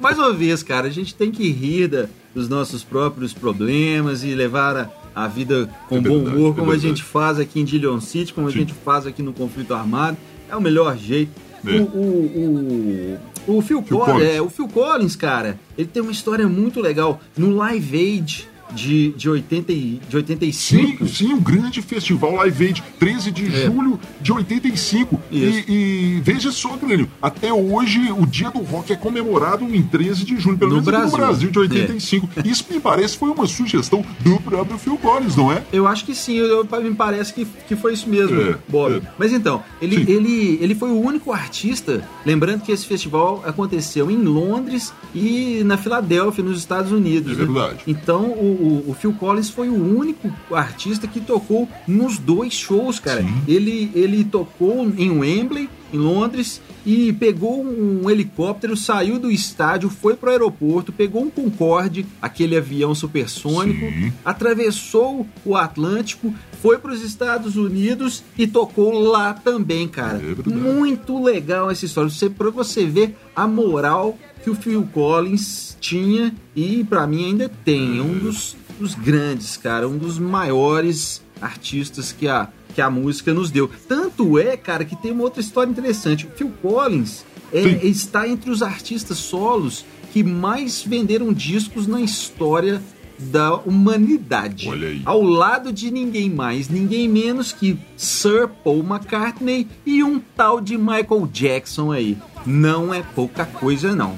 Mais 0.00 0.18
uma 0.18 0.32
vez, 0.32 0.62
cara, 0.62 0.86
a 0.88 0.90
gente 0.90 1.14
tem 1.14 1.30
que 1.30 1.50
rir 1.50 1.88
da, 1.88 2.06
dos 2.34 2.48
nossos 2.48 2.82
próprios 2.84 3.32
problemas 3.32 4.22
e 4.24 4.34
levar 4.34 4.76
a, 4.76 4.90
a 5.24 5.28
vida 5.28 5.68
com 5.88 5.96
É 5.96 6.00
bom 6.00 6.16
verdade, 6.16 6.36
humor, 6.36 6.52
é 6.52 6.58
como 6.58 6.72
a 6.72 6.78
gente 6.78 7.02
faz 7.02 7.38
aqui 7.38 7.60
em 7.60 7.64
Dillon 7.64 8.00
City, 8.00 8.32
como 8.32 8.48
a 8.48 8.50
Sim. 8.50 8.60
gente 8.60 8.74
faz 8.74 9.06
aqui 9.06 9.22
no 9.22 9.32
Conflito 9.32 9.74
Armado. 9.74 10.16
É 10.48 10.56
o 10.56 10.60
melhor 10.60 10.96
jeito. 10.96 11.32
É. 11.66 11.70
O, 11.76 11.82
o, 11.84 13.18
o, 13.46 13.56
o 13.58 13.62
Phil, 13.62 13.82
Phil 13.82 13.98
Collins, 13.98 14.12
Collins. 14.14 14.34
é, 14.34 14.42
o 14.42 14.50
Phil 14.50 14.68
Collins, 14.68 15.16
cara, 15.16 15.58
ele 15.78 15.88
tem 15.88 16.02
uma 16.02 16.12
história 16.12 16.48
muito 16.48 16.80
legal. 16.80 17.20
No 17.36 17.54
Live 17.54 17.96
Aid 17.96 18.48
de, 18.74 19.10
de, 19.12 19.28
80, 19.28 19.72
e- 19.72 20.00
de 20.08 20.16
85. 20.16 21.06
Sim, 21.06 21.14
sim, 21.26 21.32
um 21.34 21.40
grande 21.40 21.80
festival 21.82 22.34
Live 22.36 22.66
Aid, 22.66 22.82
13 22.98 23.30
de 23.30 23.46
É. 23.46 23.66
julho 23.66 24.00
de 24.20 24.32
85. 24.32 25.20
E, 25.32 25.64
e 25.68 26.20
veja 26.22 26.50
só, 26.52 26.76
Glênio, 26.76 27.08
até 27.20 27.52
hoje 27.52 28.12
o 28.12 28.26
dia 28.26 28.50
do 28.50 28.60
rock 28.60 28.92
é 28.92 28.96
comemorado 28.96 29.64
em 29.74 29.82
13 29.82 30.24
de 30.24 30.38
julho, 30.38 30.58
pelo 30.58 30.70
No 30.70 30.76
menos 30.82 30.88
aqui 30.88 30.96
no 30.98 31.10
Brasil. 31.16 31.50
Brasil, 31.50 31.50
de 31.50 31.58
85. 31.58 32.28
Isso 32.44 32.64
me 32.70 32.78
parece 32.80 33.16
foi 33.16 33.30
uma 33.30 33.46
sugestão 33.46 34.04
do 34.20 34.38
próprio 34.40 34.78
Phil 34.78 34.96
Collins, 34.98 35.36
não 35.36 35.50
é? 35.50 35.62
Eu 35.72 35.86
acho 35.86 36.04
que 36.04 36.14
sim, 36.14 36.34
eu, 36.36 36.46
eu- 36.70 36.82
me 36.82 36.94
parece 36.94 37.32
que, 37.32 37.44
que 37.68 37.76
foi 37.76 37.92
isso 37.94 38.08
mesmo, 38.08 38.40
É, 38.40 38.56
Bob. 38.68 38.96
é. 38.96 39.00
Mas 39.18 39.32
então, 39.32 39.62
ele, 39.80 40.04
Sim. 40.04 40.12
ele, 40.12 40.58
ele 40.60 40.74
foi 40.74 40.90
o 40.90 41.00
único 41.00 41.32
artista, 41.32 42.06
lembrando 42.26 42.62
que 42.62 42.72
esse 42.72 42.84
festival 42.86 43.42
aconteceu 43.46 44.10
em 44.10 44.16
Londres 44.22 44.92
e 45.14 45.62
na 45.64 45.76
Filadélfia, 45.76 46.42
nos 46.42 46.58
Estados 46.58 46.90
Unidos. 46.92 47.32
É 47.32 47.40
né? 47.40 47.44
verdade. 47.44 47.78
Então, 47.86 48.24
o, 48.26 48.82
o- 48.86 48.90
o 48.90 48.94
Phil 48.94 49.12
Collins 49.14 49.48
foi 49.50 49.68
o 49.68 49.98
único 49.98 50.30
artista 50.52 51.06
que 51.06 51.20
tocou 51.20 51.68
nos 51.86 52.18
dois 52.18 52.52
shows, 52.52 52.98
cara. 52.98 53.22
Sim. 53.22 53.42
Ele, 53.46 53.90
ele 53.94 54.24
tocou 54.24 54.90
em 54.96 55.10
Wembley, 55.22 55.68
em 55.92 55.96
Londres, 55.96 56.60
e 56.84 57.12
pegou 57.12 57.64
um 57.64 58.10
helicóptero, 58.10 58.76
saiu 58.76 59.18
do 59.18 59.30
estádio, 59.30 59.88
foi 59.88 60.14
pro 60.14 60.30
aeroporto, 60.30 60.92
pegou 60.92 61.22
um 61.22 61.30
Concorde, 61.30 62.04
aquele 62.20 62.56
avião 62.56 62.94
supersônico, 62.94 63.80
Sim. 63.80 64.12
atravessou 64.24 65.26
o 65.44 65.56
Atlântico, 65.56 66.34
foi 66.60 66.78
para 66.78 66.92
os 66.92 67.02
Estados 67.02 67.56
Unidos 67.56 68.22
e 68.36 68.46
tocou 68.46 68.98
lá 68.98 69.32
também, 69.34 69.88
cara. 69.88 70.20
É. 70.20 70.48
Muito 70.48 71.22
legal 71.22 71.70
essa 71.70 71.84
história. 71.84 72.10
Você, 72.10 72.28
pra 72.28 72.50
você 72.50 72.84
ver 72.84 73.16
a 73.34 73.46
moral 73.46 74.18
que 74.42 74.50
o 74.50 74.54
Phil 74.54 74.88
Collins 74.92 75.76
tinha 75.80 76.34
e 76.54 76.84
pra 76.84 77.06
mim 77.06 77.26
ainda 77.26 77.48
tem. 77.48 77.98
É 77.98 78.02
um 78.02 78.18
dos, 78.18 78.56
dos 78.78 78.94
grandes, 78.94 79.56
cara. 79.56 79.88
Um 79.88 79.96
dos 79.96 80.18
maiores 80.18 81.22
artistas 81.40 82.12
que 82.12 82.28
a, 82.28 82.48
que 82.74 82.80
a 82.80 82.90
música 82.90 83.32
nos 83.32 83.50
deu. 83.50 83.70
Tanto 83.88 84.38
é, 84.38 84.56
cara, 84.56 84.84
que 84.84 84.96
tem 84.96 85.12
uma 85.12 85.24
outra 85.24 85.40
história 85.40 85.70
interessante. 85.70 86.26
O 86.26 86.30
Phil 86.30 86.52
Collins 86.62 87.24
é, 87.52 87.60
está 87.86 88.28
entre 88.28 88.50
os 88.50 88.62
artistas 88.62 89.18
solos 89.18 89.84
que 90.12 90.22
mais 90.22 90.82
venderam 90.82 91.32
discos 91.32 91.86
na 91.86 92.00
história 92.00 92.82
da 93.18 93.54
humanidade. 93.54 94.68
Olha 94.68 94.88
aí. 94.88 95.02
Ao 95.04 95.22
lado 95.22 95.72
de 95.72 95.90
ninguém 95.90 96.28
mais, 96.28 96.68
ninguém 96.68 97.08
menos 97.08 97.52
que 97.52 97.78
Sir 97.96 98.48
Paul 98.64 98.80
McCartney 98.80 99.68
e 99.86 100.02
um 100.02 100.18
tal 100.18 100.60
de 100.60 100.76
Michael 100.76 101.28
Jackson 101.32 101.92
aí. 101.92 102.18
Não 102.44 102.92
é 102.92 103.02
pouca 103.14 103.44
coisa, 103.44 103.94
não. 103.94 104.16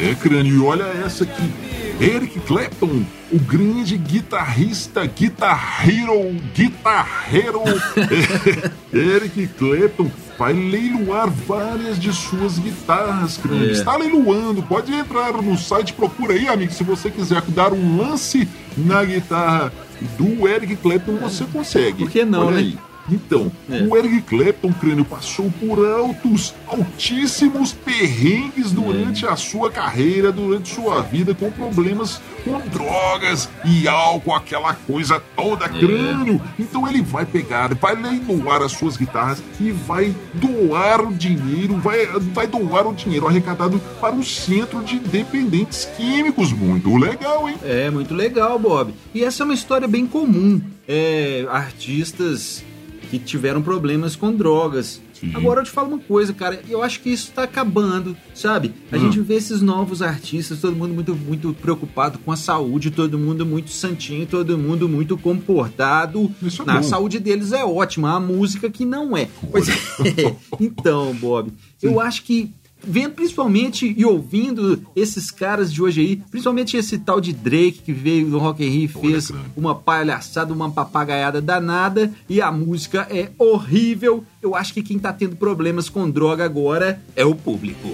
É, 0.00 0.14
crânio, 0.14 0.54
e 0.54 0.58
olha 0.60 0.84
essa 0.84 1.24
aqui. 1.24 1.73
Eric 2.00 2.40
Clapton, 2.40 3.04
o 3.30 3.38
grande 3.38 3.96
guitarrista, 3.96 5.06
guitarreiro, 5.06 6.34
guitarreiro. 6.54 7.62
Eric 8.92 9.46
Clapton 9.58 10.10
vai 10.36 10.52
leiloar 10.52 11.30
várias 11.30 11.98
de 11.98 12.12
suas 12.12 12.58
guitarras, 12.58 13.36
crânio. 13.36 13.68
É. 13.68 13.72
Está 13.72 13.96
leiloando, 13.96 14.62
pode 14.62 14.92
entrar 14.92 15.32
no 15.34 15.56
site, 15.56 15.92
procura 15.92 16.34
aí, 16.34 16.48
amigo, 16.48 16.72
se 16.72 16.82
você 16.82 17.10
quiser 17.10 17.42
dar 17.48 17.72
um 17.72 17.96
lance 17.96 18.48
na 18.76 19.04
guitarra 19.04 19.72
do 20.18 20.48
Eric 20.48 20.76
Clapton, 20.76 21.16
você 21.16 21.44
consegue. 21.44 22.04
Por 22.04 22.10
que 22.10 22.24
não, 22.24 22.46
Olha 22.46 22.56
né? 22.56 22.58
aí. 22.58 22.78
Então, 23.10 23.50
É. 23.70 23.82
o 23.82 23.96
Eric 23.96 24.22
Clapton, 24.22 24.72
crânio, 24.72 25.04
passou 25.04 25.50
por 25.60 25.84
altos, 25.86 26.54
altíssimos 26.66 27.72
perrengues 27.72 28.72
durante 28.72 29.26
a 29.26 29.36
sua 29.36 29.70
carreira, 29.70 30.32
durante 30.32 30.74
sua 30.74 31.02
vida, 31.02 31.34
com 31.34 31.50
problemas 31.50 32.20
com 32.44 32.60
drogas 32.68 33.48
e 33.64 33.88
álcool, 33.88 34.34
aquela 34.34 34.74
coisa 34.74 35.22
toda, 35.34 35.68
crânio. 35.68 36.40
Então 36.58 36.86
ele 36.86 37.00
vai 37.02 37.24
pegar, 37.24 37.74
vai 37.74 37.94
leiloar 37.94 38.62
as 38.62 38.72
suas 38.72 38.96
guitarras 38.96 39.42
e 39.60 39.70
vai 39.70 40.14
doar 40.34 41.00
o 41.02 41.12
dinheiro, 41.14 41.76
vai, 41.78 42.06
vai 42.34 42.46
doar 42.46 42.86
o 42.86 42.94
dinheiro 42.94 43.26
arrecadado 43.26 43.80
para 44.00 44.14
o 44.14 44.22
Centro 44.22 44.82
de 44.82 44.98
Dependentes 44.98 45.86
Químicos. 45.96 46.52
Muito 46.52 46.94
legal, 46.96 47.48
hein? 47.48 47.56
É, 47.62 47.90
muito 47.90 48.14
legal, 48.14 48.58
Bob. 48.58 48.94
E 49.14 49.24
essa 49.24 49.42
é 49.42 49.44
uma 49.44 49.54
história 49.54 49.88
bem 49.88 50.06
comum. 50.06 50.60
É, 50.86 51.46
artistas 51.50 52.62
que 53.18 53.24
tiveram 53.24 53.62
problemas 53.62 54.14
com 54.16 54.32
drogas. 54.32 55.00
Sim. 55.12 55.30
Agora 55.34 55.60
eu 55.60 55.64
te 55.64 55.70
falo 55.70 55.88
uma 55.88 55.98
coisa, 55.98 56.32
cara, 56.32 56.60
eu 56.68 56.82
acho 56.82 57.00
que 57.00 57.08
isso 57.10 57.30
tá 57.32 57.44
acabando, 57.44 58.16
sabe? 58.34 58.72
A 58.92 58.96
Hum. 58.96 59.00
gente 59.00 59.20
vê 59.20 59.34
esses 59.34 59.62
novos 59.62 60.02
artistas, 60.02 60.60
todo 60.60 60.74
mundo 60.76 60.92
muito, 60.94 61.14
muito 61.14 61.54
preocupado 61.54 62.18
com 62.18 62.32
a 62.32 62.36
saúde, 62.36 62.90
todo 62.90 63.18
mundo 63.18 63.46
muito 63.46 63.70
santinho, 63.70 64.26
todo 64.26 64.58
mundo 64.58 64.88
muito 64.88 65.16
comportado. 65.16 66.30
Isso 66.42 66.62
é 66.62 66.64
Na 66.64 66.76
bom. 66.76 66.82
saúde 66.82 67.18
deles 67.18 67.52
é 67.52 67.64
ótima, 67.64 68.14
a 68.16 68.20
música 68.20 68.68
que 68.70 68.84
não 68.84 69.16
é. 69.16 69.28
Pois 69.50 69.68
é. 69.68 69.74
Então, 70.60 71.14
Bob, 71.14 71.52
eu 71.82 72.00
acho 72.00 72.22
que 72.24 72.50
vendo 72.86 73.14
principalmente 73.14 73.94
e 73.96 74.04
ouvindo 74.04 74.82
esses 74.94 75.30
caras 75.30 75.72
de 75.72 75.82
hoje 75.82 76.00
aí, 76.00 76.16
principalmente 76.30 76.76
esse 76.76 76.98
tal 76.98 77.20
de 77.20 77.32
Drake 77.32 77.80
que 77.84 77.92
veio 77.92 78.30
do 78.30 78.38
Rock 78.38 78.64
in 78.64 78.68
Rio 78.68 78.84
e 78.84 78.90
Olha, 78.94 79.10
fez 79.10 79.30
cara. 79.30 79.44
uma 79.56 79.74
palhaçada, 79.74 80.52
uma 80.52 80.70
papagaiada 80.70 81.40
danada 81.40 82.12
e 82.28 82.40
a 82.40 82.50
música 82.52 83.06
é 83.10 83.30
horrível. 83.38 84.24
Eu 84.42 84.54
acho 84.54 84.74
que 84.74 84.82
quem 84.82 84.98
tá 84.98 85.12
tendo 85.12 85.36
problemas 85.36 85.88
com 85.88 86.08
droga 86.08 86.44
agora 86.44 87.00
é 87.16 87.24
o 87.24 87.34
público. 87.34 87.88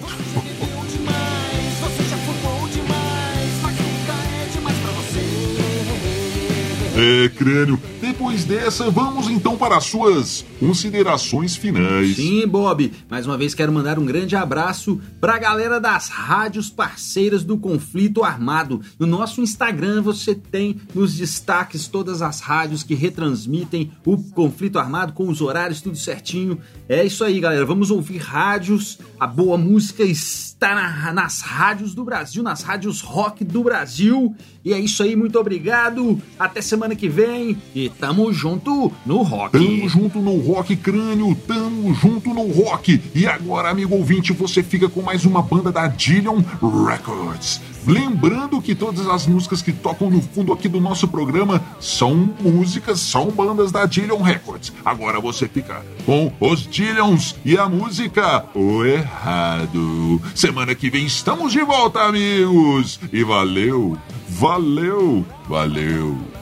é. 6.97 7.25
É, 7.25 7.29
crânio. 7.31 7.81
Depois 8.21 8.45
dessa, 8.45 8.91
vamos 8.91 9.31
então 9.31 9.57
para 9.57 9.79
as 9.79 9.85
suas 9.85 10.45
considerações 10.59 11.57
finais. 11.57 12.17
Sim, 12.17 12.47
Bob. 12.47 12.93
Mais 13.09 13.25
uma 13.27 13.39
vez 13.39 13.55
quero 13.55 13.73
mandar 13.73 13.99
um 13.99 14.05
grande 14.05 14.37
abraço 14.37 15.01
pra 15.19 15.39
galera 15.39 15.81
das 15.81 16.11
rádios 16.11 16.69
parceiras 16.69 17.43
do 17.45 17.57
Conflito 17.57 18.23
Armado. 18.23 18.83
No 18.99 19.07
nosso 19.07 19.41
Instagram 19.41 20.03
você 20.03 20.35
tem 20.35 20.77
nos 20.95 21.15
destaques 21.17 21.89
todas 21.89 22.21
as 22.21 22.41
rádios 22.41 22.83
que 22.83 22.95
retransmitem 22.95 23.91
o 24.05 24.19
Conflito 24.19 24.79
Armado 24.79 25.15
com 25.15 25.27
os 25.27 25.41
horários 25.41 25.81
tudo 25.81 25.97
certinho. 25.97 26.59
É 26.91 27.03
isso 27.03 27.25
aí, 27.25 27.41
galera. 27.41 27.65
Vamos 27.65 27.91
ouvir 27.91 28.19
rádios. 28.19 28.99
A 29.19 29.27
boa 29.27 29.57
música 29.57 30.03
está 30.05 30.75
na- 30.75 31.13
nas 31.15 31.41
rádios 31.41 31.95
do 31.95 32.05
Brasil, 32.05 32.43
nas 32.43 32.63
rádios 32.63 33.01
rock 33.01 33.43
do 33.45 33.65
Brasil. 33.65 34.37
E 34.63 34.75
é 34.75 34.79
isso 34.79 35.03
aí, 35.03 35.17
muito 35.17 35.39
obrigado. 35.39 36.21
Até 36.39 36.61
semana 36.61 36.95
que 36.95 37.09
vem 37.09 37.57
e 37.75 37.89
tamo 37.89 38.10
junto 38.33 38.93
no 39.07 39.23
rock. 39.23 39.53
Tamo 39.53 39.89
junto 39.89 40.19
no 40.21 40.39
Rock 40.41 40.77
Crânio, 40.77 41.35
tamo 41.47 41.95
junto 41.95 42.35
no 42.35 42.51
Rock. 42.53 43.01
E 43.15 43.27
agora, 43.27 43.71
amigo 43.71 43.95
ouvinte, 43.95 44.33
você 44.33 44.63
fica 44.63 44.89
com 44.89 45.03
mais 45.03 45.25
uma 45.25 45.43
banda 45.43 45.71
da 45.73 45.87
Dillion 45.87 46.43
Records. 46.87 47.61
Lembrando 47.87 48.61
que 48.61 48.75
todas 48.75 49.07
as 49.07 49.27
músicas 49.27 49.63
que 49.63 49.73
tocam 49.73 50.11
no 50.11 50.21
fundo 50.21 50.53
aqui 50.53 50.69
do 50.69 50.81
nosso 50.81 51.09
programa 51.09 51.63
são 51.79 52.31
músicas, 52.41 53.01
são 53.01 53.31
bandas 53.31 53.73
da 53.73 53.87
Dillion 53.87 54.21
Records. 54.21 54.73
Agora 54.85 55.21
você 55.21 55.49
fica 55.49 55.83
com 56.05 56.33
os 56.41 56.67
Dillions 56.67 57.37
e 57.45 57.57
a 57.57 57.69
música 57.69 58.45
O 58.55 58.85
Errado. 58.85 60.21
Semana 60.35 60.75
que 60.75 60.91
vem 60.91 61.07
estamos 61.07 61.53
de 61.53 61.63
volta, 61.63 62.01
amigos. 62.01 63.01
E 63.13 63.25
valeu, 63.25 63.97
valeu, 64.29 65.25
valeu. 65.49 66.40